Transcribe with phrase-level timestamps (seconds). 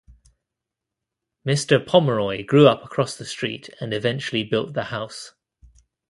[1.45, 5.35] Mister Pomeroy grew up across the street and eventually built the house.